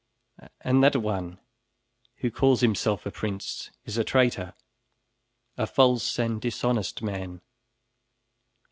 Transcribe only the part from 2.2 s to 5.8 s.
who calls himself a prince, is a traitor; a